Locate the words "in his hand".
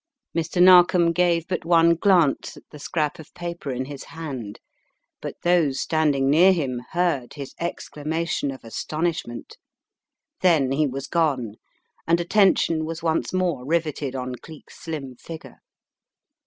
3.69-4.59